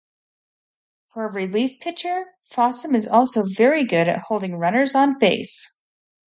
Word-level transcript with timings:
For 1.13 1.25
a 1.27 1.31
relief 1.31 1.79
pitcher, 1.79 2.31
Fossum 2.51 2.95
is 2.95 3.05
also 3.07 3.43
very 3.45 3.83
good 3.83 4.07
at 4.07 4.23
holding 4.29 4.55
runners 4.55 4.95
on 4.95 5.19
base. 5.19 5.77